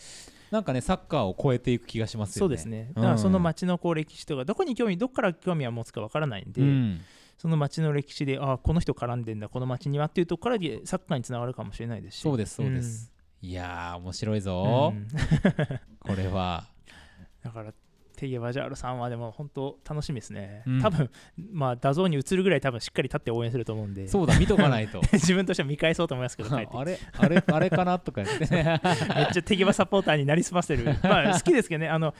[0.51, 2.39] なんかねサッカーを超えていく気がしますよね。
[2.39, 2.91] そうですね。
[2.95, 7.01] だからその町のこう歴史とかどこに興味どこから興味を持つかわからないんで、うん
[7.37, 12.21] その町の歴史でああこの人絡んでんだこの町にはっていうところからでサッカーにつながるかもしれないですし。
[12.21, 14.93] そうですそうです、いやー面白いうんぞ。
[14.95, 15.07] う、ん。
[15.99, 16.67] これは。
[17.43, 17.73] だから
[18.15, 20.81] テイエバジャールさんはでも本当楽しみですね、うん。
[20.81, 21.09] 多分
[21.51, 24.07] まあ画像に映るぐらい多分しっかり立って応援すると思うんで。
[24.07, 25.01] そうだ見とかないと。
[25.13, 28.45] 自分としては見返そうと思いますけどあれあれあれかなとか言って。
[28.53, 30.85] めっちゃ手際サポーターになりすませる。
[31.03, 31.89] まあ好きですけどね。
[31.89, 32.15] あの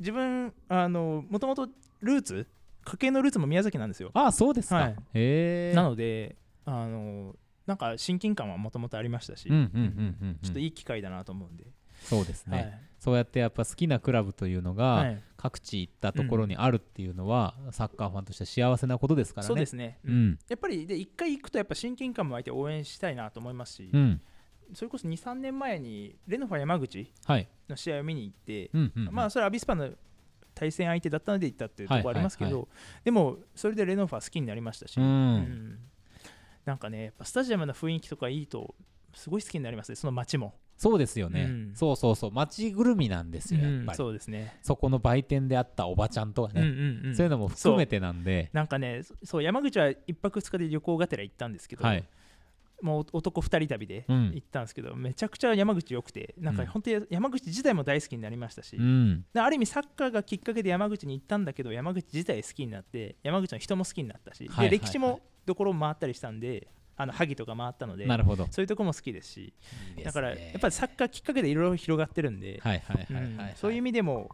[0.00, 1.68] 自分あのもともと
[2.00, 2.46] ルーツ
[2.86, 4.10] 家系のルーツも宮崎なんですよ。
[4.14, 4.96] あそうですか、はい。
[5.14, 5.72] へえ。
[5.74, 11.64] なのであのなんか親近感はもともとありましたし、ちょっといい機会だなと思うんで。
[12.02, 12.80] そうですね、はい。
[12.98, 15.22] そうやってやっぱ好きなクラブというのが、はい。
[15.36, 19.48] 各地行ったところにあるっていうのは、サッカーファンとしては幸せなことですからね。
[19.48, 24.20] そうですね、うん、やっぱりで1回行くとやっぱ親近感も湧いて応援したいなと思いますし、うん、
[24.74, 28.70] それこそ23年前にレノファ山口はい、の試合を見に行って、
[29.10, 29.90] まあそれはアビスパの
[30.56, 32.68] 対戦相手だったので行ったっていうところありますけど、はいは
[33.04, 35.04] でもそれでレノファ好きになりましたし、うん。
[35.04, 35.78] うん。
[36.64, 38.74] なんかねやっぱスタジアムの雰囲気とかいいと
[39.14, 41.72] すごい好きになりますねその街も、そうですよね、うん。
[41.74, 43.96] そうそうそう、街ぐるみなんですよ、やっぱり。
[43.96, 47.14] そうですね、そこの売店であったおばちゃんとかね、うんうんうん。
[47.14, 52.04] そういうのも含めてなんで、なんかねそそう山口は1泊2日で旅行がてら行ったんですけど、はい、
[52.82, 54.32] もう男2人旅でうん。
[54.34, 56.68] 行ったんですけど、めちゃくちゃ山口良くてなんかうん。
[56.68, 64.70] 本当に山口自体も大好きになりましたし、うん、である意味サッカーがきっかけで山口に行ったんだけど山口自体好きになって山口の人も好きになったし、はいはいはい。
[64.70, 68.06] で歴史もどころも回ったりしたんであの萩とか回ったので。
[68.50, 69.54] そういうとこも好きですし
[69.96, 70.02] ね。
[70.02, 72.60] だからやっぱりサッカーきっかけでいろいろ広がってるんで、
[73.56, 74.30] そういう意味でも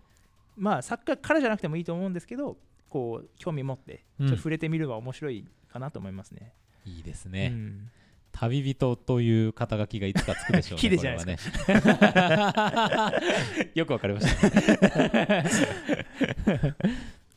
[0.56, 2.56] まあサッカーからじゃなくてもいいと思うんですけど
[2.88, 6.52] こう興味持ってちょっと触れてみるのは面白いかなと思いますね。
[6.84, 7.90] いいですうね、ん
[8.32, 10.80] 旅人という肩書きがいつかつくでしょうね。
[10.82, 13.12] 綺麗じゃないですか。
[13.74, 15.44] よくわかりました。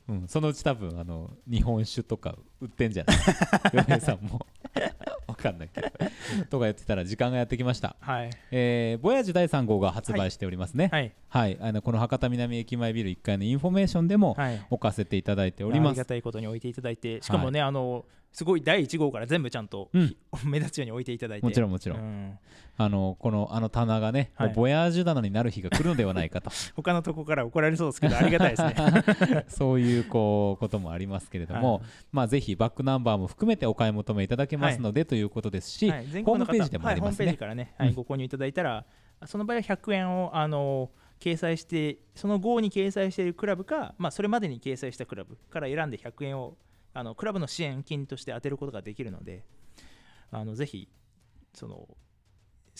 [0.07, 3.13] うん、そのうち多分あの日本酒とか売ってんじゃな
[3.81, 3.85] い？
[3.85, 4.45] 米さんも
[5.25, 5.87] わかんないけど。
[6.49, 7.95] とかやってたら時間がやってきました。
[7.99, 10.89] はいえー、ボヤージュ第3号が発売しておりますね。
[10.91, 16.05] はいはい、あのこの博多南駅前ビル1階のインフォメーションでもはい置かせていただいておりますありが。
[16.05, 20.13] たいことに置いていただいてしかもね、あのすごい第1号から全部ちゃんと、うん。
[20.43, 21.45] 目立つように置いていただいて。
[21.45, 21.99] もちろんもちろん。
[21.99, 22.39] うん。
[22.75, 24.53] あのこのあの棚がね、はい。
[24.53, 26.51] ボヤージュ棚になる日が来るのではないかと。
[26.75, 29.45] 他のとこから怒られそうですけど ありがたいですね。
[29.47, 31.83] そういうこうこともありますけれども、はい。
[32.11, 37.27] まあぜひバックナンバーも含めてお買い求めいただけますので、ということですし、はい、全ホームページでもありますね。
[37.27, 37.37] はい、ホームページ。
[37.37, 37.95] からね、はいうん。
[37.95, 38.85] ご購入いただいたら
[39.23, 46.57] その場合は100円をあの掲載してその号に掲載しているクラブか、まあ、それまでに掲載したクラブから選んで100円を
[46.95, 49.43] あのクラブの支援金として当てることができるので
[50.31, 50.89] あのぜひ
[51.53, 51.97] その好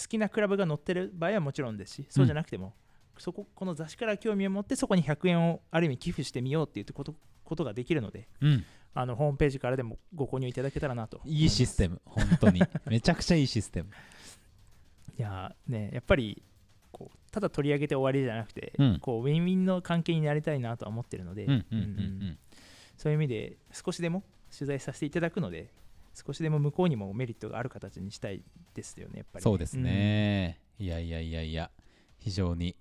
[0.10, 2.74] きなクラブが載ってる場合はもちろんですしそうじゃなくても、
[3.18, 12.62] そここの雑誌から興味を持ってそこに100円をある意味寄付してみようっていうことことができるのでうん、あのホームページからでもご購入いただけたらなといいシステム、本当に。
[12.88, 13.90] めちゃくちゃいいシステム。
[15.18, 16.44] いやーねやっぱり
[16.92, 22.38] こうただ取り上げて終わりじゃなくて、うんこうウィンウィンの関係になりたいなとは思ってるので、うんうんうんううんん。
[22.98, 24.24] そういう意味で少しでも
[24.56, 25.72] 取材させていただくので
[26.14, 28.42] 少しでも向こうにもメリットがある形にしたい
[28.74, 31.70] ですよねやっぱりそうですね、いやいやいやいや、
[32.20, 32.76] 非常に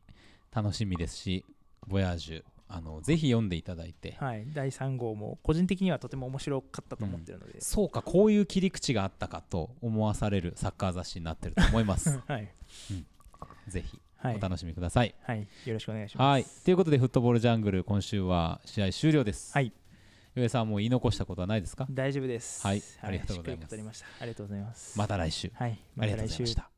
[0.55, 1.45] 楽しみですし、
[1.87, 12.21] ボヤージュ、あのぜひ読んでいただいて、うんはい、第3号も個人的にはとても面白かったと思ってるので、そうか、こういう切り口があったかと思わされるサッカー雑誌になってると思います。
[12.27, 12.49] はい。
[13.69, 14.37] ぜひはい。
[14.37, 15.15] お楽しみください。
[15.23, 16.27] はい、よろしくお願いします。
[16.27, 19.53] はい、ということで、フットボールジャングル、今週は試合終了です。
[19.53, 19.73] はい、
[20.35, 21.87] 上さん、もう言い残したことはないですか？
[21.91, 22.67] 大丈夫です。
[22.67, 24.07] はいありがとうございますした。
[24.21, 24.99] ありがとうございます。
[24.99, 25.51] また来週。
[25.55, 26.74] はい、ありがとうございました。